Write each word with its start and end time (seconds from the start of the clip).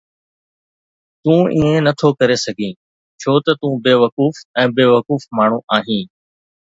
تون 1.23 1.41
ائين 1.55 1.75
نٿو 1.85 2.09
ڪري 2.19 2.37
سگهين 2.45 2.73
ڇو 3.21 3.33
ته 3.45 3.51
تون 3.61 3.73
بيوقوف 3.85 4.41
۽ 4.65 4.65
بيوقوف 4.81 5.21
ماڻهو 5.41 5.61
آهين 5.79 6.03